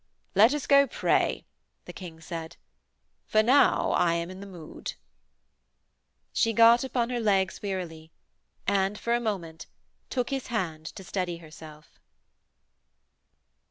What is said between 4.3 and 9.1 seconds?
in the mood.' She got upon her legs wearily, and,